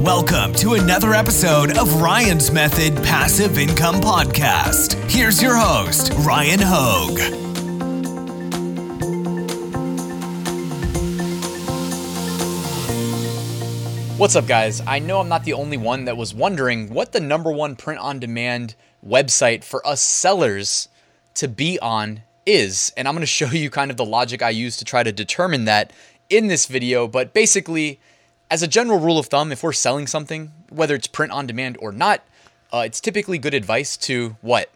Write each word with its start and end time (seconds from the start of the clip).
Welcome 0.00 0.54
to 0.54 0.72
another 0.72 1.12
episode 1.12 1.76
of 1.76 2.00
Ryan's 2.00 2.50
Method 2.50 2.96
Passive 3.04 3.58
Income 3.58 3.96
Podcast. 3.96 4.94
Here's 5.10 5.42
your 5.42 5.54
host, 5.54 6.10
Ryan 6.20 6.58
Hogue. 6.62 7.18
What's 14.18 14.36
up, 14.36 14.46
guys? 14.46 14.80
I 14.86 15.00
know 15.00 15.20
I'm 15.20 15.28
not 15.28 15.44
the 15.44 15.52
only 15.52 15.76
one 15.76 16.06
that 16.06 16.16
was 16.16 16.32
wondering 16.32 16.94
what 16.94 17.12
the 17.12 17.20
number 17.20 17.52
one 17.52 17.76
print 17.76 18.00
on 18.00 18.18
demand 18.18 18.76
website 19.06 19.64
for 19.64 19.86
us 19.86 20.00
sellers 20.00 20.88
to 21.34 21.46
be 21.46 21.78
on 21.80 22.22
is. 22.46 22.90
And 22.96 23.06
I'm 23.06 23.12
going 23.12 23.20
to 23.20 23.26
show 23.26 23.50
you 23.50 23.68
kind 23.68 23.90
of 23.90 23.98
the 23.98 24.06
logic 24.06 24.40
I 24.40 24.48
use 24.48 24.78
to 24.78 24.86
try 24.86 25.02
to 25.02 25.12
determine 25.12 25.66
that 25.66 25.92
in 26.30 26.46
this 26.46 26.64
video. 26.64 27.06
But 27.06 27.34
basically, 27.34 28.00
as 28.50 28.62
a 28.62 28.68
general 28.68 28.98
rule 28.98 29.18
of 29.18 29.26
thumb, 29.26 29.52
if 29.52 29.62
we're 29.62 29.72
selling 29.72 30.06
something, 30.06 30.52
whether 30.68 30.94
it's 30.94 31.06
print 31.06 31.32
on 31.32 31.46
demand 31.46 31.76
or 31.80 31.92
not, 31.92 32.22
uh, 32.72 32.82
it's 32.84 33.00
typically 33.00 33.38
good 33.38 33.54
advice 33.54 33.96
to 33.96 34.36
what? 34.40 34.70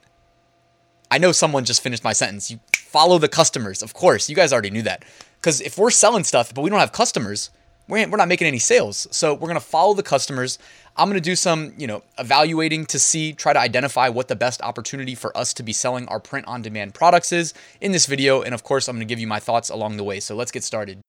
I 1.10 1.18
know 1.18 1.32
someone 1.32 1.64
just 1.64 1.82
finished 1.82 2.04
my 2.04 2.12
sentence. 2.12 2.50
You 2.50 2.60
follow 2.76 3.18
the 3.18 3.28
customers. 3.28 3.82
Of 3.82 3.92
course, 3.92 4.28
you 4.30 4.36
guys 4.36 4.52
already 4.52 4.70
knew 4.70 4.82
that. 4.82 5.04
Because 5.40 5.60
if 5.60 5.76
we're 5.76 5.90
selling 5.90 6.24
stuff, 6.24 6.54
but 6.54 6.62
we 6.62 6.70
don't 6.70 6.78
have 6.78 6.92
customers, 6.92 7.50
we're 7.86 8.06
not 8.06 8.28
making 8.28 8.46
any 8.46 8.58
sales. 8.58 9.06
So 9.10 9.34
we're 9.34 9.48
going 9.48 9.54
to 9.54 9.60
follow 9.60 9.92
the 9.92 10.02
customers. 10.02 10.58
I'm 10.96 11.08
going 11.08 11.20
to 11.20 11.24
do 11.24 11.36
some, 11.36 11.74
you 11.76 11.86
know, 11.86 12.02
evaluating 12.18 12.86
to 12.86 12.98
see, 12.98 13.32
try 13.32 13.52
to 13.52 13.58
identify 13.58 14.08
what 14.08 14.28
the 14.28 14.36
best 14.36 14.62
opportunity 14.62 15.14
for 15.14 15.36
us 15.36 15.52
to 15.54 15.62
be 15.62 15.72
selling 15.72 16.08
our 16.08 16.20
print 16.20 16.46
on 16.46 16.62
demand 16.62 16.94
products 16.94 17.30
is 17.30 17.52
in 17.80 17.92
this 17.92 18.06
video. 18.06 18.40
And 18.40 18.54
of 18.54 18.62
course, 18.62 18.88
I'm 18.88 18.96
going 18.96 19.06
to 19.06 19.12
give 19.12 19.18
you 19.18 19.26
my 19.26 19.40
thoughts 19.40 19.68
along 19.68 19.98
the 19.98 20.04
way. 20.04 20.20
So 20.20 20.34
let's 20.34 20.50
get 20.50 20.64
started. 20.64 21.00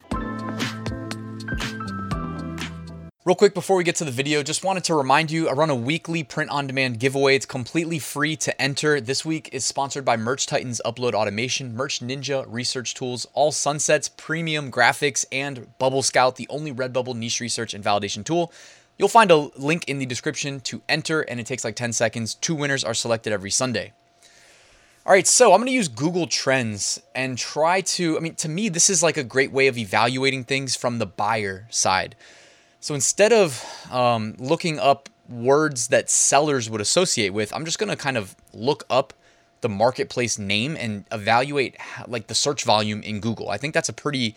Real 3.25 3.33
quick 3.33 3.55
before 3.55 3.75
we 3.75 3.83
get 3.83 3.95
to 3.95 4.05
the 4.05 4.11
video, 4.11 4.43
just 4.43 4.63
wanted 4.63 4.83
to 4.83 4.93
remind 4.93 5.31
you 5.31 5.49
I 5.49 5.53
run 5.53 5.71
a 5.71 5.75
weekly 5.75 6.23
print 6.23 6.51
on 6.51 6.67
demand 6.67 6.99
giveaway. 6.99 7.35
It's 7.35 7.47
completely 7.47 7.97
free 7.97 8.35
to 8.35 8.61
enter. 8.61 9.01
This 9.01 9.25
week 9.25 9.49
is 9.51 9.65
sponsored 9.65 10.05
by 10.05 10.15
Merch 10.15 10.45
Titans 10.45 10.79
Upload 10.85 11.15
Automation, 11.15 11.75
Merch 11.75 12.01
Ninja 12.01 12.45
Research 12.47 12.93
Tools, 12.93 13.25
All 13.33 13.51
Sunsets, 13.51 14.09
Premium 14.09 14.71
Graphics, 14.71 15.25
and 15.31 15.75
Bubble 15.79 16.03
Scout, 16.03 16.35
the 16.35 16.45
only 16.51 16.71
Redbubble 16.71 17.15
niche 17.15 17.39
research 17.39 17.73
and 17.73 17.83
validation 17.83 18.23
tool. 18.23 18.53
You'll 18.99 19.07
find 19.07 19.31
a 19.31 19.49
link 19.57 19.85
in 19.87 19.97
the 19.97 20.05
description 20.05 20.59
to 20.59 20.83
enter, 20.87 21.21
and 21.21 21.39
it 21.39 21.47
takes 21.47 21.63
like 21.63 21.75
10 21.75 21.93
seconds. 21.93 22.35
Two 22.35 22.53
winners 22.53 22.83
are 22.83 22.93
selected 22.93 23.33
every 23.33 23.49
Sunday. 23.49 23.93
All 25.03 25.13
right, 25.13 25.25
so 25.25 25.51
I'm 25.51 25.57
going 25.57 25.65
to 25.65 25.73
use 25.73 25.87
Google 25.87 26.27
Trends 26.27 27.01
and 27.15 27.39
try 27.39 27.81
to, 27.81 28.17
I 28.17 28.19
mean, 28.19 28.35
to 28.35 28.47
me, 28.47 28.69
this 28.69 28.87
is 28.87 29.01
like 29.01 29.17
a 29.17 29.23
great 29.23 29.51
way 29.51 29.65
of 29.65 29.79
evaluating 29.79 30.43
things 30.43 30.75
from 30.75 30.99
the 30.99 31.07
buyer 31.07 31.65
side. 31.71 32.15
So 32.85 32.93
instead 32.93 33.33
of 33.33 33.65
um, 33.91 34.35
looking 34.37 34.77
up 34.77 35.09
words 35.27 35.87
that 35.87 36.07
sellers 36.07 36.69
would 36.69 36.81
associate 36.81 37.31
with, 37.31 37.51
I'm 37.51 37.65
just 37.65 37.79
going 37.79 37.89
to 37.89 37.95
kind 37.95 38.15
of 38.15 38.35
look 38.53 38.85
up 38.91 39.11
the 39.61 39.69
marketplace 39.69 40.37
name 40.37 40.77
and 40.79 41.03
evaluate 41.11 41.77
like 42.05 42.27
the 42.27 42.35
search 42.35 42.63
volume 42.63 43.01
in 43.01 43.21
Google. 43.21 43.49
I 43.49 43.57
think 43.57 43.73
that's 43.73 43.89
a 43.89 43.93
pretty 43.93 44.35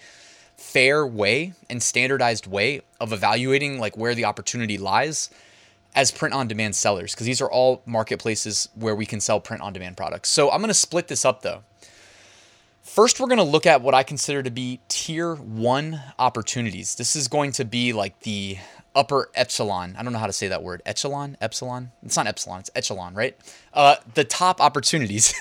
fair 0.56 1.06
way 1.06 1.52
and 1.68 1.82
standardized 1.82 2.46
way 2.46 2.80
of 2.98 3.12
evaluating 3.12 3.78
like 3.78 3.98
where 3.98 4.14
the 4.14 4.24
opportunity 4.24 4.78
lies 4.78 5.28
as 5.94 6.10
print 6.10 6.34
on 6.34 6.48
demand 6.48 6.74
sellers 6.74 7.12
because 7.12 7.26
these 7.26 7.42
are 7.42 7.50
all 7.50 7.82
marketplaces 7.84 8.70
where 8.76 8.94
we 8.94 9.04
can 9.04 9.20
sell 9.20 9.40
print 9.40 9.62
on 9.62 9.74
demand 9.74 9.94
products. 9.94 10.30
So 10.30 10.50
I'm 10.50 10.60
going 10.60 10.68
to 10.68 10.74
split 10.74 11.08
this 11.08 11.26
up 11.26 11.42
though. 11.42 11.64
First, 12.88 13.20
we're 13.20 13.26
going 13.26 13.36
to 13.36 13.44
look 13.44 13.66
at 13.66 13.82
what 13.82 13.94
I 13.94 14.02
consider 14.02 14.42
to 14.42 14.50
be 14.50 14.80
tier 14.88 15.34
one 15.34 16.00
opportunities. 16.18 16.94
This 16.94 17.16
is 17.16 17.28
going 17.28 17.52
to 17.52 17.66
be 17.66 17.92
like 17.92 18.18
the 18.20 18.56
upper 18.94 19.28
epsilon. 19.34 19.94
I 19.96 20.02
don't 20.02 20.14
know 20.14 20.18
how 20.18 20.26
to 20.26 20.32
say 20.32 20.48
that 20.48 20.62
word. 20.62 20.80
Echelon? 20.86 21.36
Epsilon? 21.38 21.92
It's 22.02 22.16
not 22.16 22.26
epsilon, 22.26 22.60
it's 22.60 22.70
echelon, 22.74 23.14
right? 23.14 23.36
Uh, 23.74 23.96
the 24.14 24.24
top 24.24 24.60
opportunities 24.62 25.34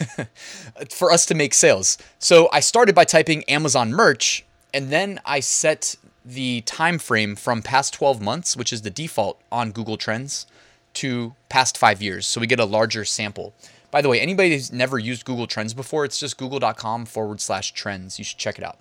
for 0.91 1.09
us 1.09 1.25
to 1.27 1.35
make 1.35 1.53
sales. 1.53 1.97
So 2.19 2.49
I 2.51 2.59
started 2.59 2.93
by 2.93 3.05
typing 3.05 3.45
Amazon 3.45 3.91
merch, 3.91 4.45
and 4.73 4.89
then 4.89 5.21
I 5.25 5.39
set 5.39 5.95
the 6.25 6.61
time 6.61 6.99
frame 6.99 7.37
from 7.37 7.61
past 7.61 7.93
12 7.93 8.21
months, 8.21 8.57
which 8.57 8.73
is 8.73 8.81
the 8.81 8.91
default 8.91 9.41
on 9.53 9.71
Google 9.71 9.95
Trends, 9.95 10.47
to 10.95 11.33
past 11.47 11.77
five 11.77 12.01
years. 12.01 12.27
So 12.27 12.41
we 12.41 12.45
get 12.45 12.59
a 12.59 12.65
larger 12.65 13.05
sample. 13.05 13.53
By 13.97 14.03
the 14.03 14.09
way, 14.09 14.21
anybody 14.21 14.51
who's 14.51 14.71
never 14.71 14.99
used 14.99 15.25
Google 15.25 15.47
Trends 15.47 15.73
before, 15.73 16.05
it's 16.05 16.19
just 16.19 16.37
google.com 16.37 17.07
forward 17.07 17.41
slash 17.41 17.71
trends. 17.71 18.19
You 18.19 18.25
should 18.25 18.37
check 18.37 18.59
it 18.59 18.63
out. 18.63 18.77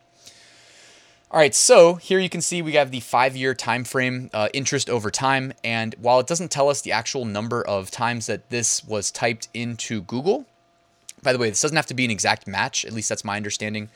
All 1.31 1.41
right, 1.41 1.55
so 1.55 1.95
here 1.95 2.19
you 2.19 2.29
can 2.29 2.43
see 2.43 2.61
we 2.61 2.73
have 2.73 2.91
the 2.91 3.01
five-year 3.01 3.55
time 3.55 3.85
frame 3.85 4.29
uh, 4.35 4.51
interest 4.53 4.91
over 4.91 5.11
time, 5.11 5.55
and 5.65 5.95
while 5.99 6.21
it 6.21 6.27
doesn't 6.27 6.51
tell 6.51 6.69
us 6.69 6.83
the 6.83 6.93
actual 6.93 7.25
number 7.25 7.67
of 7.67 7.91
times 7.91 8.27
that 8.27 8.51
this 8.51 8.85
was 8.85 9.11
typed 9.11 9.49
into 9.55 10.03
Google, 10.03 10.45
by 11.23 11.33
the 11.33 11.39
way, 11.39 11.49
this 11.49 11.63
doesn't 11.63 11.77
have 11.77 11.87
to 11.87 11.95
be 11.95 12.05
an 12.05 12.11
exact 12.11 12.47
match. 12.47 12.85
At 12.85 12.93
least 12.93 13.09
that's 13.09 13.25
my 13.25 13.39
understanding. 13.39 13.89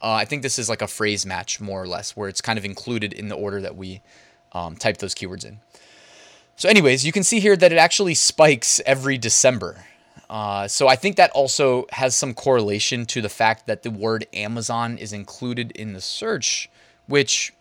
Uh, 0.00 0.12
I 0.12 0.24
think 0.24 0.40
this 0.40 0.58
is 0.58 0.70
like 0.70 0.80
a 0.80 0.88
phrase 0.88 1.26
match, 1.26 1.60
more 1.60 1.82
or 1.82 1.86
less, 1.86 2.16
where 2.16 2.30
it's 2.30 2.40
kind 2.40 2.58
of 2.58 2.64
included 2.64 3.12
in 3.12 3.28
the 3.28 3.36
order 3.36 3.60
that 3.60 3.76
we 3.76 4.00
um, 4.52 4.76
type 4.76 4.96
those 4.96 5.14
keywords 5.14 5.44
in. 5.44 5.58
So, 6.56 6.70
anyways, 6.70 7.04
you 7.04 7.12
can 7.12 7.24
see 7.24 7.40
here 7.40 7.56
that 7.56 7.72
it 7.72 7.78
actually 7.78 8.14
spikes 8.14 8.80
every 8.86 9.18
December. 9.18 9.84
Uh, 10.32 10.66
so 10.66 10.88
I 10.88 10.96
think 10.96 11.16
that 11.16 11.30
also 11.32 11.84
has 11.90 12.16
some 12.16 12.32
correlation 12.32 13.04
to 13.04 13.20
the 13.20 13.28
fact 13.28 13.66
that 13.66 13.82
the 13.82 13.90
word 13.90 14.26
Amazon 14.32 14.96
is 14.96 15.12
included 15.12 15.72
in 15.72 15.92
the 15.92 16.00
search, 16.00 16.70
which 17.06 17.52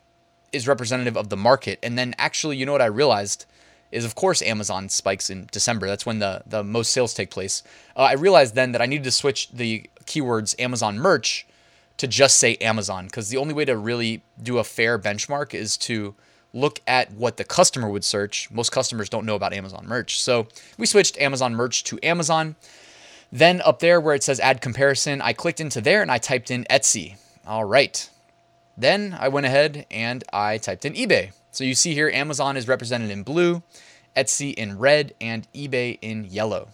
is 0.54 0.70
representative 0.70 1.18
of 1.18 1.28
the 1.28 1.36
market. 1.36 1.80
And 1.84 1.98
then 1.98 2.16
actually, 2.18 2.56
you 2.56 2.66
know 2.66 2.72
what 2.72 2.82
I 2.82 2.86
realized 2.86 3.46
is, 3.92 4.06
of 4.06 4.16
course, 4.16 4.42
Amazon 4.42 4.88
spikes 4.88 5.30
in 5.30 5.50
December. 5.52 5.86
That's 5.86 6.06
when 6.06 6.20
the 6.20 6.44
the 6.46 6.64
most 6.64 6.94
sales 6.94 7.14
take 7.14 7.30
place. 7.30 7.62
Uh, 7.94 8.04
I 8.04 8.14
realized 8.14 8.56
then 8.56 8.72
that 8.72 8.82
I 8.82 8.86
needed 8.86 9.04
to 9.04 9.12
switch 9.12 9.52
the 9.52 9.90
keywords 10.06 10.56
Amazon 10.58 10.98
merch 10.98 11.46
to 11.98 12.08
just 12.08 12.38
say 12.38 12.56
Amazon 12.62 13.08
because 13.08 13.28
the 13.28 13.38
only 13.38 13.54
way 13.54 13.66
to 13.66 13.76
really 13.76 14.22
do 14.42 14.60
a 14.60 14.64
fair 14.64 14.98
benchmark 14.98 15.54
is 15.54 15.76
to 15.76 16.16
look 16.54 16.82
at 16.88 17.12
what 17.14 17.38
the 17.38 17.44
customer 17.44 17.90
would 17.90 18.04
search. 18.04 18.50
Most 18.52 18.72
customers 18.72 19.10
don't 19.10 19.26
know 19.26 19.36
about 19.36 19.54
Amazon 19.54 19.86
merch. 19.88 20.22
So 20.22 20.48
we 20.78 20.86
switched 20.86 21.18
Amazon 21.18 21.56
merch 21.56 21.84
to 21.86 22.00
Amazon. 22.04 22.56
Then 23.32 23.62
up 23.62 23.80
there 23.80 24.02
where 24.02 24.16
it 24.16 24.24
says 24.24 24.40
add 24.40 24.62
comparison, 24.62 25.22
I 25.22 25.34
clicked 25.34 25.62
into 25.62 25.80
there 25.80 26.02
and 26.02 26.12
I 26.12 26.18
typed 26.18 26.52
in 26.52 26.66
Etsy. 26.66 27.16
All 27.48 27.64
right. 27.66 28.10
Then 28.78 29.16
I 29.20 29.30
went 29.30 29.46
ahead 29.46 29.86
and 29.90 30.24
I 30.34 30.58
typed 30.58 30.86
in 30.86 30.94
eBay. 30.94 31.32
So 31.52 31.64
you 31.64 31.76
see 31.76 31.94
here 31.94 32.10
Amazon 32.10 32.58
is 32.58 32.68
represented 32.68 33.10
in 33.10 33.24
blue, 33.24 33.64
Etsy 34.16 34.54
in 34.54 34.78
red, 34.78 35.14
and 35.22 35.48
eBay 35.54 35.98
in 36.02 36.26
yellow. 36.26 36.70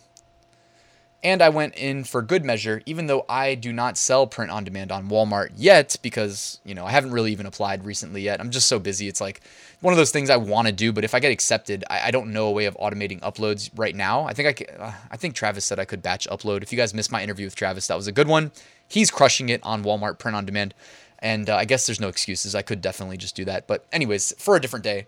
And 1.24 1.42
I 1.42 1.50
went 1.50 1.76
in 1.76 2.04
for 2.04 2.22
good 2.22 2.46
measure, 2.46 2.84
even 2.86 3.08
though 3.08 3.26
I 3.28 3.56
do 3.56 3.74
not 3.74 3.98
sell 3.98 4.28
print 4.28 4.52
on 4.52 4.64
demand 4.64 4.92
on 4.92 5.10
Walmart 5.10 5.50
yet, 5.56 5.96
because, 6.04 6.60
you 6.64 6.76
know, 6.76 6.86
I 6.86 6.92
haven't 6.92 7.12
really 7.12 7.32
even 7.32 7.48
applied 7.48 7.86
recently 7.86 8.22
yet. 8.22 8.40
I'm 8.40 8.52
just 8.52 8.68
so 8.68 8.78
busy. 8.78 9.08
It's 9.08 9.20
like 9.20 9.42
one 9.82 9.92
of 9.94 9.98
those 9.98 10.12
things 10.12 10.30
I 10.30 10.38
want 10.38 10.68
to 10.68 10.72
do, 10.72 10.94
but 10.94 11.04
if 11.04 11.16
I 11.16 11.20
get 11.20 11.32
accepted, 11.32 11.84
I, 11.90 12.08
I, 12.08 12.12
don't 12.12 12.34
know 12.34 12.48
a 12.48 12.52
way 12.52 12.66
of 12.66 12.78
automating 12.78 13.20
uploads 13.22 13.72
right 13.76 13.96
now. 13.96 14.26
I 14.26 14.34
think 14.34 14.62
I, 14.62 14.80
uh, 14.80 14.94
I 15.10 15.18
think 15.18 15.34
Travis 15.34 15.66
said 15.66 15.80
I 15.80 15.86
could 15.86 16.04
batch 16.04 16.28
upload. 16.30 16.62
If 16.62 16.72
you 16.72 16.78
guys 16.78 16.94
missed 16.94 17.12
my 17.12 17.24
interview 17.24 17.48
with 17.48 17.56
Travis, 17.56 17.88
that 17.88 17.96
was 17.96 18.08
a 18.08 18.12
good 18.12 18.28
one. 18.28 18.52
He's 18.88 19.10
crushing 19.10 19.50
it 19.50 19.62
on 19.64 19.84
Walmart 19.84 20.20
print 20.20 20.36
on 20.36 20.46
demand. 20.46 20.76
And 21.20 21.50
uh, 21.50 21.56
I 21.56 21.66
guess 21.66 21.88
there's 21.88 22.00
no 22.00 22.10
excuses. 22.10 22.54
I 22.54 22.62
could 22.62 22.80
definitely 22.80 23.18
just 23.18 23.36
do 23.36 23.44
that. 23.46 23.66
But, 23.66 23.86
anyways, 23.92 24.36
for 24.38 24.56
a 24.56 24.62
different 24.62 24.84
day. 24.84 25.08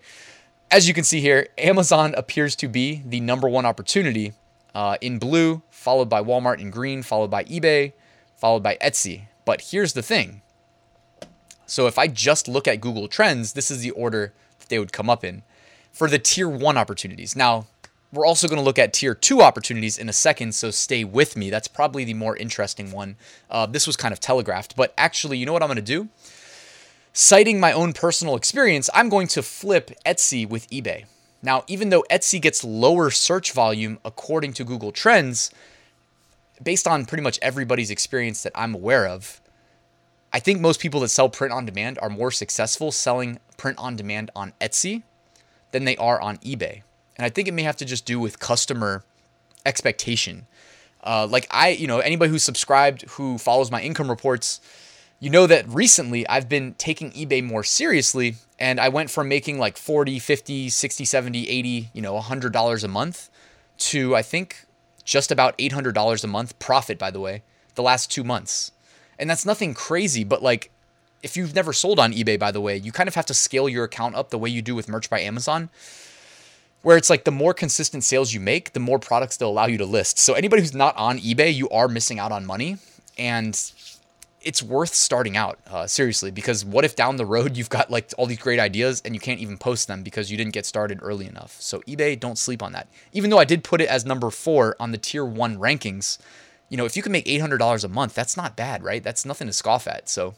As 0.72 0.88
you 0.88 0.94
can 0.94 1.04
see 1.04 1.20
here, 1.20 1.48
Amazon 1.56 2.14
appears 2.16 2.56
to 2.56 2.68
be 2.68 3.02
the 3.06 3.20
number 3.20 3.48
one 3.48 3.64
opportunity 3.64 4.32
uh, 4.74 4.96
in 5.00 5.18
blue, 5.18 5.62
followed 5.70 6.08
by 6.08 6.22
Walmart 6.22 6.60
in 6.60 6.70
green, 6.70 7.02
followed 7.02 7.30
by 7.30 7.44
eBay, 7.44 7.92
followed 8.36 8.62
by 8.62 8.76
Etsy. 8.80 9.22
But 9.44 9.62
here's 9.70 9.92
the 9.92 10.02
thing. 10.02 10.42
So 11.66 11.86
if 11.86 11.98
I 11.98 12.08
just 12.08 12.48
look 12.48 12.66
at 12.66 12.80
Google 12.80 13.08
Trends, 13.08 13.52
this 13.52 13.70
is 13.70 13.80
the 13.80 13.92
order 13.92 14.32
that 14.58 14.68
they 14.68 14.78
would 14.78 14.92
come 14.92 15.08
up 15.08 15.24
in 15.24 15.42
for 15.92 16.08
the 16.08 16.18
tier 16.18 16.48
one 16.48 16.76
opportunities. 16.76 17.36
Now, 17.36 17.66
we're 18.12 18.26
also 18.26 18.48
going 18.48 18.58
to 18.58 18.64
look 18.64 18.78
at 18.78 18.92
tier 18.92 19.14
two 19.14 19.40
opportunities 19.40 19.96
in 19.96 20.08
a 20.08 20.12
second, 20.12 20.54
so 20.54 20.70
stay 20.70 21.04
with 21.04 21.36
me. 21.36 21.48
That's 21.48 21.68
probably 21.68 22.04
the 22.04 22.14
more 22.14 22.36
interesting 22.36 22.90
one. 22.90 23.16
Uh, 23.48 23.66
this 23.66 23.86
was 23.86 23.96
kind 23.96 24.12
of 24.12 24.18
telegraphed, 24.18 24.74
but 24.74 24.92
actually, 24.98 25.38
you 25.38 25.46
know 25.46 25.52
what 25.52 25.62
I'm 25.62 25.68
going 25.68 25.76
to 25.76 25.82
do? 25.82 26.08
Citing 27.12 27.60
my 27.60 27.72
own 27.72 27.92
personal 27.92 28.34
experience, 28.36 28.90
I'm 28.94 29.08
going 29.08 29.28
to 29.28 29.42
flip 29.42 29.92
Etsy 30.04 30.48
with 30.48 30.68
eBay. 30.70 31.04
Now, 31.42 31.64
even 31.66 31.88
though 31.88 32.04
Etsy 32.10 32.40
gets 32.40 32.62
lower 32.64 33.10
search 33.10 33.52
volume 33.52 33.98
according 34.04 34.52
to 34.54 34.64
Google 34.64 34.92
Trends, 34.92 35.50
based 36.62 36.86
on 36.86 37.06
pretty 37.06 37.22
much 37.22 37.38
everybody's 37.40 37.90
experience 37.90 38.42
that 38.42 38.52
I'm 38.54 38.74
aware 38.74 39.06
of, 39.06 39.40
I 40.32 40.38
think 40.38 40.60
most 40.60 40.80
people 40.80 41.00
that 41.00 41.08
sell 41.08 41.28
print 41.28 41.52
on 41.52 41.64
demand 41.64 41.98
are 42.00 42.10
more 42.10 42.30
successful 42.30 42.92
selling 42.92 43.38
print 43.56 43.78
on 43.78 43.96
demand 43.96 44.30
on 44.36 44.52
Etsy 44.60 45.02
than 45.72 45.84
they 45.84 45.96
are 45.96 46.20
on 46.20 46.38
eBay. 46.38 46.82
And 47.16 47.24
I 47.24 47.30
think 47.30 47.48
it 47.48 47.54
may 47.54 47.62
have 47.62 47.76
to 47.78 47.84
just 47.84 48.04
do 48.04 48.20
with 48.20 48.38
customer 48.38 49.04
expectation. 49.66 50.46
Uh, 51.02 51.26
like 51.26 51.46
I, 51.50 51.70
you 51.70 51.86
know, 51.86 51.98
anybody 51.98 52.30
who's 52.30 52.42
subscribed, 52.42 53.02
who 53.10 53.38
follows 53.38 53.70
my 53.70 53.80
income 53.80 54.08
reports, 54.08 54.60
you 55.20 55.28
know 55.28 55.46
that 55.46 55.68
recently 55.68 56.26
I've 56.28 56.48
been 56.48 56.74
taking 56.74 57.12
eBay 57.12 57.44
more 57.44 57.62
seriously 57.62 58.36
and 58.58 58.80
I 58.80 58.88
went 58.88 59.10
from 59.10 59.28
making 59.28 59.58
like 59.58 59.76
40, 59.76 60.18
50, 60.18 60.70
60, 60.70 61.04
70, 61.04 61.48
80, 61.48 61.90
you 61.92 62.02
know, 62.02 62.18
$100 62.18 62.84
a 62.84 62.88
month 62.88 63.30
to 63.78 64.16
I 64.16 64.22
think 64.22 64.64
just 65.04 65.30
about 65.30 65.56
$800 65.58 66.24
a 66.24 66.26
month 66.26 66.58
profit 66.58 66.98
by 66.98 67.10
the 67.10 67.20
way, 67.20 67.42
the 67.74 67.82
last 67.82 68.10
2 68.10 68.24
months. 68.24 68.72
And 69.18 69.28
that's 69.28 69.44
nothing 69.44 69.74
crazy, 69.74 70.24
but 70.24 70.42
like 70.42 70.70
if 71.22 71.36
you've 71.36 71.54
never 71.54 71.74
sold 71.74 72.00
on 72.00 72.14
eBay 72.14 72.38
by 72.38 72.50
the 72.50 72.60
way, 72.60 72.78
you 72.78 72.90
kind 72.90 73.08
of 73.08 73.14
have 73.14 73.26
to 73.26 73.34
scale 73.34 73.68
your 73.68 73.84
account 73.84 74.14
up 74.14 74.30
the 74.30 74.38
way 74.38 74.48
you 74.48 74.62
do 74.62 74.74
with 74.74 74.88
Merch 74.88 75.10
by 75.10 75.20
Amazon 75.20 75.68
where 76.82 76.96
it's 76.96 77.10
like 77.10 77.24
the 77.24 77.30
more 77.30 77.52
consistent 77.52 78.04
sales 78.04 78.32
you 78.32 78.40
make, 78.40 78.72
the 78.72 78.80
more 78.80 78.98
products 78.98 79.36
they'll 79.36 79.50
allow 79.50 79.66
you 79.66 79.76
to 79.78 79.84
list. 79.84 80.18
So 80.18 80.32
anybody 80.32 80.62
who's 80.62 80.74
not 80.74 80.96
on 80.96 81.18
eBay, 81.18 81.54
you 81.54 81.68
are 81.68 81.88
missing 81.88 82.18
out 82.18 82.32
on 82.32 82.46
money. 82.46 82.78
And 83.18 83.54
it's 84.42 84.62
worth 84.62 84.94
starting 84.94 85.36
out 85.36 85.58
uh, 85.68 85.86
seriously 85.86 86.30
because 86.30 86.64
what 86.64 86.84
if 86.84 86.96
down 86.96 87.16
the 87.16 87.26
road 87.26 87.56
you've 87.56 87.68
got 87.68 87.90
like 87.90 88.12
all 88.16 88.26
these 88.26 88.38
great 88.38 88.58
ideas 88.58 89.02
and 89.04 89.14
you 89.14 89.20
can't 89.20 89.40
even 89.40 89.58
post 89.58 89.88
them 89.88 90.02
because 90.02 90.30
you 90.30 90.36
didn't 90.36 90.54
get 90.54 90.64
started 90.66 90.98
early 91.02 91.26
enough? 91.26 91.60
So 91.60 91.80
ebay 91.80 92.18
don't 92.18 92.38
sleep 92.38 92.62
on 92.62 92.72
that. 92.72 92.88
Even 93.12 93.30
though 93.30 93.38
i 93.38 93.44
did 93.44 93.64
put 93.64 93.80
it 93.80 93.88
as 93.88 94.04
number 94.04 94.30
four 94.30 94.76
on 94.80 94.92
the 94.92 94.98
tier 94.98 95.24
one 95.24 95.58
rankings 95.58 96.18
you 96.68 96.76
know 96.76 96.84
if 96.84 96.96
you 96.96 97.02
can 97.02 97.12
make 97.12 97.26
$800 97.26 97.84
a 97.84 97.88
month 97.88 98.14
that's 98.14 98.36
not 98.36 98.56
bad 98.56 98.82
right? 98.82 99.02
That's 99.02 99.24
nothing 99.24 99.46
to 99.46 99.52
scoff 99.52 99.86
at. 99.86 100.08
So 100.08 100.34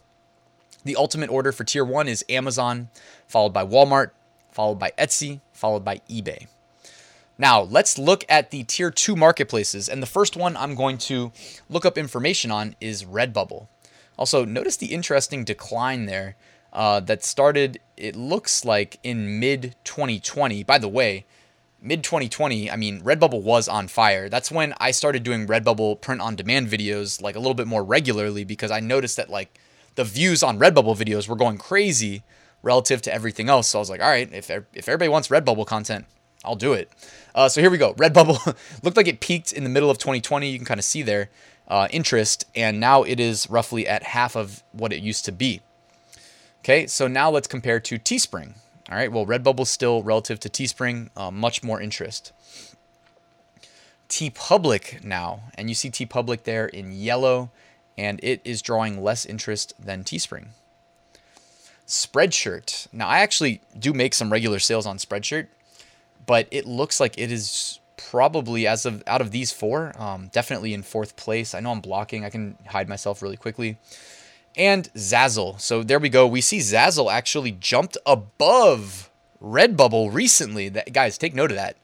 the 0.84 0.96
ultimate 0.96 1.30
order 1.30 1.52
for 1.52 1.64
tier 1.64 1.84
one 1.84 2.08
is 2.08 2.24
amazon 2.28 2.88
followed 3.28 3.52
by 3.52 3.64
walmart 3.64 4.10
followed 4.50 4.78
by 4.78 4.92
etsy 4.98 5.40
followed 5.52 5.84
by 5.84 6.00
ebay. 6.08 6.46
Now, 7.38 7.62
let's 7.62 7.98
look 7.98 8.24
at 8.28 8.50
the 8.50 8.62
tier 8.62 8.90
two 8.90 9.16
marketplaces. 9.16 9.88
And 9.88 10.02
the 10.02 10.06
first 10.06 10.36
one 10.36 10.56
I'm 10.56 10.74
going 10.74 10.98
to 10.98 11.32
look 11.68 11.84
up 11.84 11.98
information 11.98 12.50
on 12.50 12.76
is 12.80 13.04
Redbubble. 13.04 13.66
Also, 14.18 14.44
notice 14.44 14.76
the 14.76 14.92
interesting 14.92 15.44
decline 15.44 16.06
there 16.06 16.36
uh, 16.72 17.00
that 17.00 17.24
started, 17.24 17.80
it 17.96 18.16
looks 18.16 18.64
like 18.64 18.98
in 19.02 19.40
mid 19.40 19.74
2020. 19.84 20.62
By 20.62 20.78
the 20.78 20.88
way, 20.88 21.26
mid 21.80 22.04
2020, 22.04 22.70
I 22.70 22.76
mean, 22.76 23.02
Redbubble 23.02 23.42
was 23.42 23.68
on 23.68 23.88
fire. 23.88 24.28
That's 24.28 24.50
when 24.50 24.74
I 24.78 24.90
started 24.90 25.22
doing 25.22 25.46
Redbubble 25.46 26.00
print 26.00 26.20
on 26.20 26.36
demand 26.36 26.68
videos 26.68 27.20
like 27.20 27.36
a 27.36 27.38
little 27.38 27.54
bit 27.54 27.66
more 27.66 27.84
regularly 27.84 28.44
because 28.44 28.70
I 28.70 28.80
noticed 28.80 29.16
that 29.16 29.30
like 29.30 29.58
the 29.96 30.04
views 30.04 30.42
on 30.42 30.58
Redbubble 30.58 30.96
videos 30.96 31.28
were 31.28 31.36
going 31.36 31.58
crazy 31.58 32.22
relative 32.62 33.02
to 33.02 33.12
everything 33.14 33.48
else. 33.48 33.68
So 33.68 33.78
I 33.78 33.80
was 33.80 33.90
like, 33.90 34.00
all 34.00 34.08
right, 34.08 34.32
if, 34.32 34.50
if 34.50 34.88
everybody 34.88 35.08
wants 35.08 35.28
Redbubble 35.28 35.66
content, 35.66 36.06
I'll 36.44 36.56
do 36.56 36.72
it. 36.72 36.90
Uh, 37.34 37.48
so 37.48 37.60
here 37.60 37.70
we 37.70 37.78
go. 37.78 37.94
Redbubble 37.94 38.56
looked 38.82 38.96
like 38.96 39.08
it 39.08 39.20
peaked 39.20 39.52
in 39.52 39.64
the 39.64 39.70
middle 39.70 39.90
of 39.90 39.98
2020. 39.98 40.48
You 40.48 40.58
can 40.58 40.66
kind 40.66 40.80
of 40.80 40.84
see 40.84 41.02
there 41.02 41.30
uh, 41.72 41.88
interest, 41.90 42.44
and 42.54 42.78
now 42.78 43.02
it 43.02 43.18
is 43.18 43.48
roughly 43.48 43.88
at 43.88 44.02
half 44.02 44.36
of 44.36 44.62
what 44.72 44.92
it 44.92 45.02
used 45.02 45.24
to 45.24 45.32
be. 45.32 45.62
Okay, 46.60 46.86
so 46.86 47.08
now 47.08 47.30
let's 47.30 47.48
compare 47.48 47.80
to 47.80 47.98
Teespring. 47.98 48.52
All 48.90 48.98
right, 48.98 49.10
well, 49.10 49.24
Redbubble 49.24 49.66
still 49.66 50.02
relative 50.02 50.38
to 50.40 50.50
Teespring, 50.50 51.08
uh, 51.16 51.30
much 51.30 51.62
more 51.62 51.80
interest. 51.80 52.30
TeePublic 54.10 55.02
now, 55.02 55.44
and 55.54 55.70
you 55.70 55.74
see 55.74 55.88
TeePublic 55.88 56.42
there 56.42 56.66
in 56.66 56.92
yellow, 56.92 57.50
and 57.96 58.20
it 58.22 58.42
is 58.44 58.60
drawing 58.60 59.02
less 59.02 59.24
interest 59.24 59.72
than 59.82 60.04
Teespring. 60.04 60.48
Spreadshirt. 61.86 62.86
Now, 62.92 63.08
I 63.08 63.20
actually 63.20 63.62
do 63.78 63.94
make 63.94 64.12
some 64.12 64.30
regular 64.30 64.58
sales 64.58 64.84
on 64.84 64.98
Spreadshirt, 64.98 65.46
but 66.26 66.48
it 66.50 66.66
looks 66.66 67.00
like 67.00 67.18
it 67.18 67.32
is 67.32 67.80
probably 68.12 68.66
as 68.66 68.84
of 68.84 69.02
out 69.06 69.22
of 69.22 69.30
these 69.30 69.52
four, 69.52 69.90
um, 69.98 70.28
definitely 70.34 70.74
in 70.74 70.82
fourth 70.82 71.16
place. 71.16 71.54
I 71.54 71.60
know 71.60 71.72
I'm 71.72 71.80
blocking. 71.80 72.26
I 72.26 72.28
can 72.28 72.58
hide 72.66 72.86
myself 72.86 73.22
really 73.22 73.38
quickly. 73.38 73.78
And 74.54 74.92
Zazzle. 74.92 75.58
So 75.58 75.82
there 75.82 75.98
we 75.98 76.10
go. 76.10 76.26
We 76.26 76.42
see 76.42 76.58
Zazzle 76.58 77.10
actually 77.10 77.52
jumped 77.52 77.96
above 78.04 79.10
Redbubble 79.42 80.12
recently. 80.12 80.68
That 80.68 80.92
guys, 80.92 81.16
take 81.16 81.34
note 81.34 81.52
of 81.52 81.56
that. 81.56 81.76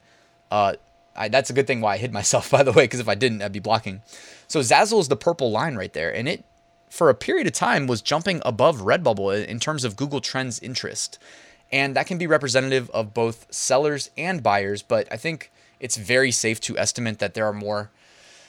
Uh, 0.51 0.73
I, 1.15 1.29
that's 1.29 1.49
a 1.49 1.53
good 1.53 1.65
thing 1.65 1.81
why 1.81 1.95
I 1.95 1.97
hid 1.97 2.13
myself, 2.13 2.51
by 2.51 2.61
the 2.61 2.73
way, 2.73 2.83
because 2.83 2.99
if 2.99 3.09
I 3.09 3.15
didn't, 3.15 3.41
I'd 3.41 3.51
be 3.51 3.57
blocking. 3.57 4.03
So 4.47 4.59
Zazzle 4.59 4.99
is 4.99 5.07
the 5.07 5.15
purple 5.15 5.49
line 5.49 5.77
right 5.77 5.93
there, 5.93 6.13
and 6.15 6.29
it 6.29 6.45
for 6.91 7.09
a 7.09 7.15
period 7.15 7.47
of 7.47 7.53
time 7.53 7.87
was 7.87 8.03
jumping 8.03 8.39
above 8.45 8.81
Redbubble 8.81 9.47
in 9.47 9.59
terms 9.59 9.83
of 9.83 9.95
Google 9.95 10.21
Trends 10.21 10.59
interest. 10.59 11.17
And 11.71 11.95
that 11.95 12.05
can 12.05 12.19
be 12.19 12.27
representative 12.27 12.87
of 12.91 13.15
both 13.15 13.47
sellers 13.51 14.11
and 14.15 14.43
buyers, 14.43 14.83
but 14.83 15.07
I 15.11 15.17
think 15.17 15.51
it's 15.79 15.97
very 15.97 16.31
safe 16.31 16.59
to 16.61 16.77
estimate 16.77 17.19
that 17.19 17.33
there 17.33 17.45
are 17.45 17.53
more 17.53 17.91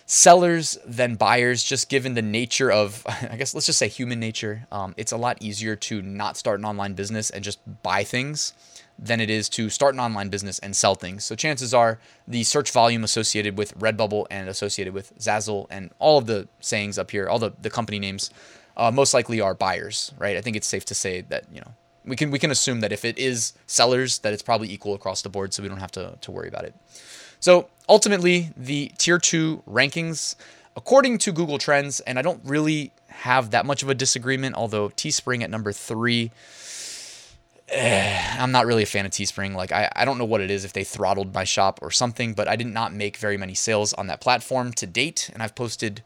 sellers 0.06 0.76
than 0.84 1.14
buyers, 1.14 1.62
just 1.62 1.88
given 1.88 2.14
the 2.14 2.22
nature 2.22 2.70
of, 2.70 3.06
I 3.30 3.36
guess, 3.36 3.54
let's 3.54 3.66
just 3.66 3.78
say 3.78 3.88
human 3.88 4.18
nature. 4.18 4.66
Um, 4.72 4.92
it's 4.96 5.12
a 5.12 5.16
lot 5.16 5.38
easier 5.40 5.76
to 5.76 6.02
not 6.02 6.36
start 6.36 6.58
an 6.58 6.64
online 6.64 6.94
business 6.94 7.30
and 7.30 7.44
just 7.44 7.60
buy 7.82 8.02
things 8.02 8.52
than 8.98 9.20
it 9.20 9.30
is 9.30 9.48
to 9.48 9.70
start 9.70 9.94
an 9.94 10.00
online 10.00 10.28
business 10.28 10.58
and 10.58 10.74
sell 10.74 10.94
things. 10.94 11.24
So 11.24 11.34
chances 11.36 11.72
are 11.72 12.00
the 12.26 12.42
search 12.42 12.70
volume 12.72 13.04
associated 13.04 13.56
with 13.56 13.78
Redbubble 13.78 14.26
and 14.30 14.48
associated 14.48 14.92
with 14.92 15.16
Zazzle 15.18 15.66
and 15.70 15.90
all 15.98 16.18
of 16.18 16.26
the 16.26 16.48
sayings 16.58 16.98
up 16.98 17.12
here, 17.12 17.28
all 17.28 17.38
the, 17.38 17.52
the 17.62 17.70
company 17.70 17.98
names, 17.98 18.30
uh, 18.76 18.90
most 18.90 19.14
likely 19.14 19.40
are 19.40 19.54
buyers, 19.54 20.12
right? 20.18 20.36
I 20.36 20.40
think 20.40 20.56
it's 20.56 20.66
safe 20.66 20.84
to 20.86 20.94
say 20.94 21.20
that, 21.22 21.44
you 21.52 21.60
know, 21.60 21.74
we 22.10 22.16
can 22.16 22.30
we 22.30 22.38
can 22.38 22.50
assume 22.50 22.80
that 22.80 22.92
if 22.92 23.04
it 23.04 23.16
is 23.16 23.54
sellers, 23.66 24.18
that 24.18 24.32
it's 24.34 24.42
probably 24.42 24.70
equal 24.70 24.94
across 24.94 25.22
the 25.22 25.30
board, 25.30 25.54
so 25.54 25.62
we 25.62 25.68
don't 25.68 25.78
have 25.78 25.92
to, 25.92 26.18
to 26.20 26.30
worry 26.30 26.48
about 26.48 26.64
it. 26.64 26.74
So 27.38 27.68
ultimately, 27.88 28.50
the 28.56 28.92
tier 28.98 29.18
two 29.18 29.62
rankings, 29.66 30.34
according 30.76 31.18
to 31.18 31.32
Google 31.32 31.56
Trends, 31.56 32.00
and 32.00 32.18
I 32.18 32.22
don't 32.22 32.42
really 32.44 32.92
have 33.06 33.50
that 33.52 33.64
much 33.64 33.82
of 33.82 33.88
a 33.88 33.94
disagreement, 33.94 34.56
although 34.56 34.90
Teespring 34.90 35.42
at 35.42 35.50
number 35.50 35.72
three, 35.72 36.32
eh, 37.68 38.36
I'm 38.38 38.50
not 38.50 38.66
really 38.66 38.82
a 38.82 38.86
fan 38.86 39.06
of 39.06 39.12
Teespring. 39.12 39.54
Like, 39.54 39.72
I, 39.72 39.90
I 39.94 40.04
don't 40.04 40.18
know 40.18 40.24
what 40.24 40.40
it 40.40 40.50
is, 40.50 40.64
if 40.64 40.72
they 40.72 40.84
throttled 40.84 41.32
my 41.32 41.44
shop 41.44 41.78
or 41.80 41.90
something, 41.90 42.34
but 42.34 42.48
I 42.48 42.56
did 42.56 42.66
not 42.66 42.92
make 42.92 43.16
very 43.16 43.36
many 43.36 43.54
sales 43.54 43.92
on 43.94 44.06
that 44.08 44.20
platform 44.20 44.72
to 44.74 44.86
date, 44.86 45.30
and 45.32 45.42
I've 45.42 45.54
posted 45.54 46.02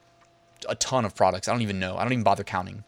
a 0.68 0.74
ton 0.74 1.04
of 1.04 1.14
products. 1.14 1.48
I 1.48 1.52
don't 1.52 1.62
even 1.62 1.78
know. 1.78 1.96
I 1.96 2.02
don't 2.02 2.12
even 2.12 2.24
bother 2.24 2.44
counting. 2.44 2.84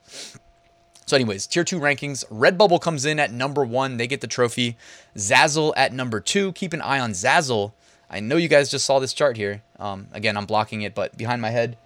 So, 1.07 1.17
anyways, 1.17 1.47
tier 1.47 1.65
two 1.65 1.79
rankings. 1.79 2.25
Redbubble 2.27 2.81
comes 2.81 3.05
in 3.05 3.19
at 3.21 3.33
number 3.33 3.65
one. 3.65 3.97
They 3.97 4.07
get 4.07 4.21
the 4.21 4.27
trophy. 4.27 4.77
Zazzle 5.17 5.73
at 5.77 5.93
number 5.93 6.21
two. 6.21 6.53
Keep 6.53 6.73
an 6.73 6.83
eye 6.83 6.99
on 6.99 7.13
Zazzle 7.13 7.73
I 8.09 8.21
know 8.21 8.37
you 8.37 8.49
guys 8.49 8.71
just 8.71 8.85
saw 8.85 8.99
this 8.99 9.13
chart 9.13 9.37
here. 9.37 9.63
Um, 9.79 10.09
again, 10.13 10.37
I'm 10.37 10.47
blocking 10.47 10.83
it, 10.83 10.95
but 10.95 11.17
behind 11.17 11.43
my 11.43 11.51
head, 11.51 11.77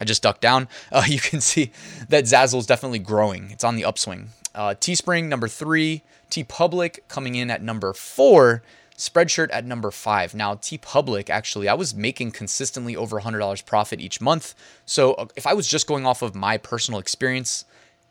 I 0.00 0.04
just 0.04 0.22
ducked 0.22 0.40
down. 0.40 0.68
Uh, 0.92 1.02
you 1.06 1.18
can 1.18 1.40
see 1.40 1.72
that 2.08 2.24
Zazzle 2.24 2.58
is 2.58 2.66
definitely 2.66 3.00
growing. 3.00 3.50
It's 3.50 3.64
on 3.64 3.76
the 3.76 3.84
upswing. 3.84 4.28
Uh, 4.54 4.74
Teespring 4.74 5.28
number 5.28 5.48
three, 5.48 6.02
TeePublic 6.30 7.00
coming 7.08 7.34
in 7.34 7.50
at 7.50 7.62
number 7.62 7.92
four, 7.92 8.62
Spreadshirt 8.96 9.48
at 9.52 9.66
number 9.66 9.90
five. 9.90 10.34
Now, 10.34 10.54
TeePublic 10.54 11.28
actually, 11.28 11.68
I 11.68 11.74
was 11.74 11.94
making 11.94 12.30
consistently 12.30 12.96
over 12.96 13.20
$100 13.20 13.66
profit 13.66 14.00
each 14.00 14.20
month. 14.20 14.54
So 14.86 15.12
uh, 15.14 15.26
if 15.36 15.46
I 15.46 15.52
was 15.52 15.68
just 15.68 15.86
going 15.86 16.06
off 16.06 16.22
of 16.22 16.34
my 16.34 16.56
personal 16.56 16.98
experience, 16.98 17.66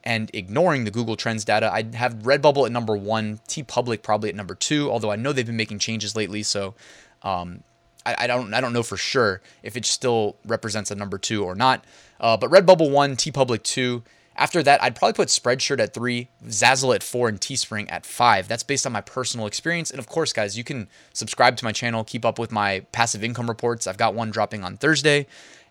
and 0.06 0.30
ignoring 0.34 0.84
the 0.84 0.92
Google 0.92 1.16
Trends 1.16 1.44
data, 1.44 1.72
I'd 1.74 1.96
have 1.96 2.14
Redbubble 2.20 2.66
at 2.66 2.72
number 2.72 2.96
one, 2.96 3.40
TeePublic 3.48 4.04
probably 4.04 4.30
at 4.30 4.36
number 4.36 4.54
two, 4.54 4.92
although 4.92 5.12
I 5.12 5.16
know 5.16 5.34
they've 5.34 5.46
been 5.46 5.58
making 5.58 5.80
changes 5.80 6.16
lately, 6.16 6.44
so 6.44 6.76
um, 7.24 7.64
I, 8.06 8.16
I, 8.20 8.28
don't 8.28 8.54
I 8.54 8.62
don't 8.62 8.74
know 8.74 8.84
for 8.84 8.98
sure 8.98 9.42
if 9.64 9.76
it 9.76 9.86
still 9.86 10.36
represents 10.46 10.92
a 10.92 10.96
number 10.96 11.18
two 11.18 11.44
or 11.44 11.56
not. 11.56 11.84
Uh, 12.20 12.38
but 12.38 12.52
Redbubble 12.52 12.92
one, 12.92 13.16
TeePublic 13.16 13.64
two. 13.64 14.04
After 14.38 14.62
that, 14.64 14.84
I'd 14.84 14.98
probably 14.98 15.14
put 15.14 15.30
Spreadshirt 15.30 15.80
at 15.80 15.94
three, 15.94 16.28
Zazzle 16.46 16.94
at 16.94 17.04
four, 17.04 17.30
and 17.30 17.40
Teespring 17.40 17.90
at 17.90 18.06
five. 18.06 18.50
That's 18.50 18.64
based 18.64 18.86
on 18.86 18.92
my 18.92 19.00
personal 19.00 19.48
experience. 19.48 19.90
And 19.90 19.98
of 19.98 20.08
course, 20.08 20.34
guys, 20.34 20.58
you 20.58 20.64
can 20.66 20.90
subscribe 21.14 21.56
to 21.58 21.64
my 21.64 21.72
channel, 21.72 22.04
keep 22.04 22.26
up 22.26 22.38
with 22.38 22.52
my 22.52 22.82
passive 22.92 23.24
income 23.24 23.48
reports. 23.48 23.88
I've 23.88 23.98
got 23.98 24.14
one 24.14 24.32
dropping 24.32 24.66
on 24.66 24.76
Thursday, 24.76 25.28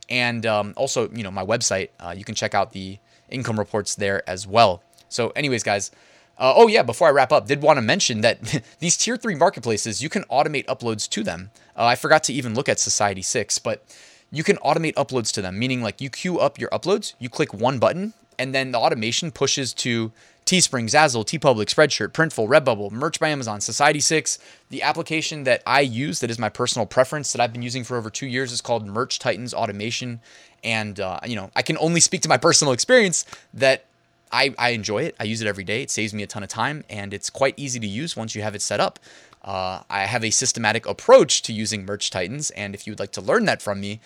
and 0.08 0.46
um, 0.46 0.72
also, 0.78 1.10
you 1.10 1.22
know, 1.22 1.30
my 1.30 1.44
website. 1.44 1.90
Uh, 2.00 2.14
you 2.16 2.24
can 2.24 2.34
check 2.34 2.54
out 2.54 2.72
the 2.72 2.98
income 3.28 3.58
reports 3.58 3.94
there 3.94 4.28
as 4.28 4.46
well. 4.46 4.82
So, 5.08 5.30
anyways, 5.30 5.62
guys, 5.62 5.90
uh, 6.38 6.52
oh, 6.56 6.66
yeah, 6.66 6.82
before 6.82 7.08
I 7.08 7.12
wrap 7.12 7.32
up, 7.32 7.46
did 7.46 7.62
want 7.62 7.76
to 7.76 7.82
mention 7.82 8.20
that 8.22 8.62
these 8.78 8.96
tier 8.96 9.16
three 9.16 9.34
marketplaces, 9.34 10.02
you 10.02 10.08
can 10.08 10.24
automate 10.24 10.66
uploads 10.66 11.08
to 11.10 11.22
them. 11.22 11.50
Uh, 11.76 11.84
I 11.84 11.94
forgot 11.94 12.24
to 12.24 12.32
even 12.32 12.54
look 12.54 12.68
at 12.68 12.80
Society 12.80 13.22
6, 13.22 13.58
but 13.60 13.84
you 14.30 14.42
can 14.42 14.56
automate 14.56 14.94
uploads 14.94 15.32
to 15.34 15.42
them, 15.42 15.58
meaning 15.58 15.82
like 15.82 16.00
you 16.00 16.10
queue 16.10 16.38
up 16.38 16.58
your 16.58 16.70
uploads, 16.70 17.14
you 17.18 17.28
click 17.28 17.54
one 17.54 17.78
button, 17.78 18.14
and 18.38 18.54
then 18.54 18.72
the 18.72 18.78
automation 18.78 19.30
pushes 19.30 19.72
to 19.74 20.12
Teespring, 20.46 20.84
Zazzle, 20.84 21.24
TeePublic, 21.24 21.66
Spreadshirt, 21.66 22.08
Printful, 22.12 22.48
Redbubble, 22.48 22.90
Merch 22.90 23.18
by 23.18 23.28
Amazon, 23.28 23.60
Society 23.60 24.00
6. 24.00 24.38
The 24.68 24.82
application 24.82 25.44
that 25.44 25.62
I 25.66 25.80
use 25.80 26.20
that 26.20 26.30
is 26.30 26.38
my 26.38 26.50
personal 26.50 26.84
preference 26.84 27.32
that 27.32 27.40
I've 27.40 27.52
been 27.52 27.62
using 27.62 27.82
for 27.82 27.96
over 27.96 28.10
two 28.10 28.26
years 28.26 28.52
is 28.52 28.60
called 28.60 28.86
Merch 28.86 29.18
Titans 29.18 29.54
Automation. 29.54 30.20
And, 30.62 31.00
uh, 31.00 31.20
you 31.24 31.34
know, 31.34 31.50
I 31.56 31.62
can 31.62 31.78
only 31.78 32.00
speak 32.00 32.20
to 32.22 32.28
my 32.28 32.36
personal 32.48 32.74
experience 32.74 33.24
that 33.54 33.86
I, 34.30 34.54
I 34.58 34.70
enjoy 34.70 35.04
it. 35.04 35.16
I 35.18 35.24
use 35.24 35.40
it 35.40 35.46
every 35.46 35.64
day. 35.64 35.80
It 35.80 35.90
saves 35.90 36.12
me 36.12 36.22
a 36.22 36.26
ton 36.26 36.42
of 36.42 36.50
time 36.50 36.84
and 36.90 37.14
it's 37.14 37.30
quite 37.30 37.54
easy 37.56 37.80
to 37.80 37.86
use 37.86 38.16
once 38.16 38.34
you 38.34 38.42
have 38.42 38.54
it 38.54 38.62
set 38.62 38.80
up. 38.80 38.98
Uh, 39.44 39.82
I 39.88 40.00
have 40.02 40.24
a 40.24 40.30
systematic 40.30 40.86
approach 40.86 41.42
to 41.42 41.52
using 41.52 41.84
Merch 41.84 42.10
Titans, 42.10 42.50
and 42.52 42.74
if 42.74 42.86
you 42.86 42.92
would 42.92 42.98
like 42.98 43.12
to 43.12 43.20
learn 43.20 43.44
that 43.44 43.60
from 43.60 43.78
me, 43.78 44.00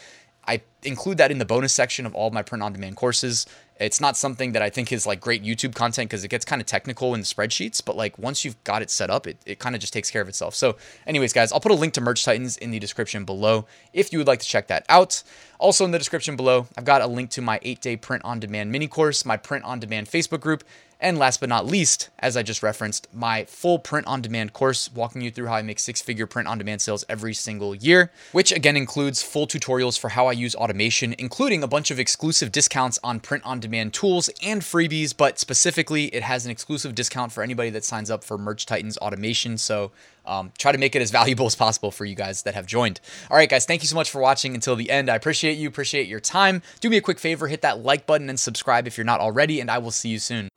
I 0.49 0.63
include 0.83 1.19
that 1.19 1.31
in 1.31 1.39
the 1.39 1.45
bonus 1.45 1.73
section 1.73 2.07
of 2.07 2.15
all 2.15 2.29
of 2.29 2.33
my 2.33 2.43
print 2.43 2.63
on 2.63 2.73
demand 2.73 2.97
courses. 2.97 3.47
It's 3.81 4.01
not 4.01 4.17
something 4.17 4.53
that 4.53 4.63
I 4.63 4.71
think 4.71 4.91
is 4.91 5.07
like 5.07 5.21
great 5.21 5.45
YouTube 5.45 5.75
content 5.75 6.11
because 6.11 6.25
it 6.25 6.29
gets 6.29 6.45
kind 6.45 6.61
of 6.61 6.67
technical 6.67 7.15
in 7.15 7.21
the 7.21 7.27
spreadsheets, 7.27 7.85
but 7.85 7.97
like 7.97 8.19
once 8.19 8.45
you've 8.45 8.63
got 8.65 8.83
it 8.83 8.91
set 8.91 9.09
up, 9.09 9.27
it, 9.27 9.37
it 9.47 9.59
kind 9.61 9.75
of 9.75 9.81
just 9.81 9.93
takes 9.93 10.11
care 10.11 10.23
of 10.23 10.29
itself. 10.29 10.55
So, 10.55 10.77
anyways, 11.07 11.33
guys, 11.33 11.53
I'll 11.53 11.61
put 11.61 11.71
a 11.73 11.77
link 11.77 11.95
to 11.95 12.01
Merch 12.01 12.25
Titans 12.25 12.57
in 12.57 12.71
the 12.71 12.79
description 12.79 13.25
below 13.25 13.67
if 13.93 14.13
you 14.13 14.19
would 14.19 14.27
like 14.27 14.41
to 14.41 14.47
check 14.47 14.67
that 14.69 14.85
out. 14.89 15.23
Also, 15.61 15.85
in 15.85 15.91
the 15.93 15.99
description 15.99 16.37
below, 16.37 16.67
I've 16.77 16.85
got 16.85 17.03
a 17.03 17.07
link 17.07 17.31
to 17.31 17.43
my 17.43 17.61
eight 17.63 17.81
day 17.81 17.97
print 17.97 18.25
on 18.25 18.41
demand 18.41 18.73
mini 18.73 18.89
course, 18.89 19.25
my 19.25 19.37
print 19.37 19.65
on 19.65 19.79
demand 19.79 20.09
Facebook 20.09 20.41
group, 20.41 20.65
and 21.01 21.19
last 21.19 21.41
but 21.41 21.49
not 21.49 21.67
least, 21.67 22.11
as 22.19 22.37
I 22.37 22.43
just 22.43 22.63
referenced, 22.63 23.07
my 23.13 23.45
full 23.45 23.79
print 23.79 24.07
on 24.07 24.21
demand 24.21 24.53
course 24.53 24.91
walking 24.93 25.23
you 25.23 25.31
through 25.31 25.47
how 25.47 25.55
I 25.55 25.63
make 25.63 25.79
six 25.79 26.01
figure 26.01 26.27
print 26.27 26.49
on 26.49 26.59
demand 26.59 26.81
sales 26.81 27.05
every 27.09 27.35
single 27.35 27.75
year, 27.75 28.11
which 28.33 28.51
again 28.51 28.77
includes 28.77 29.23
full 29.23 29.47
tutorials 29.47 29.99
for 29.99 30.11
how 30.11 30.27
I 30.27 30.33
use 30.33 30.57
automation, 30.69 31.15
including 31.19 31.63
a 31.63 31.67
bunch 31.67 31.91
of 31.91 31.99
exclusive 31.99 32.53
discounts 32.53 32.99
on 33.03 33.21
print 33.21 33.43
on 33.47 33.59
demand 33.59 33.95
tools 33.95 34.29
and 34.43 34.61
freebies. 34.61 35.17
But 35.17 35.39
specifically, 35.39 36.07
it 36.07 36.23
has 36.23 36.45
an 36.45 36.51
exclusive 36.51 36.95
discount 36.95 37.33
for 37.33 37.43
anybody 37.43 37.71
that 37.71 37.85
signs 37.85 38.11
up 38.11 38.23
for 38.23 38.37
Merch 38.37 38.67
Titans 38.67 38.99
automation. 38.99 39.57
So 39.57 39.93
um, 40.27 40.53
try 40.59 40.73
to 40.73 40.79
make 40.79 40.95
it 40.95 41.01
as 41.01 41.11
valuable 41.19 41.47
as 41.47 41.55
possible 41.55 41.91
for 41.91 42.05
you 42.05 42.15
guys 42.15 42.43
that 42.43 42.55
have 42.55 42.67
joined. 42.67 43.01
All 43.31 43.37
right, 43.39 43.49
guys, 43.49 43.65
thank 43.65 43.83
you 43.83 43.89
so 43.89 43.97
much 43.97 44.11
for 44.11 44.21
watching 44.21 44.55
until 44.55 44.77
the 44.77 44.91
end. 44.91 45.09
I 45.09 45.15
appreciate 45.15 45.57
you, 45.57 45.69
appreciate 45.69 46.07
your 46.07 46.21
time. 46.21 46.61
Do 46.81 46.91
me 46.91 46.99
a 46.99 47.01
quick 47.01 47.19
favor, 47.19 47.49
hit 47.49 47.63
that 47.63 47.83
like 47.83 48.07
button 48.07 48.29
and 48.29 48.39
subscribe 48.39 48.87
if 48.87 48.99
you're 48.99 49.07
not 49.07 49.21
already, 49.21 49.61
and 49.61 49.71
I 49.71 49.79
will 49.79 49.91
see 49.91 50.11
you 50.11 50.19
soon. 50.19 50.51